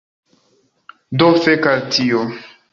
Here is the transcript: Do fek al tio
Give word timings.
Do 1.21 1.29
fek 1.45 1.71
al 1.75 1.87
tio 1.95 2.27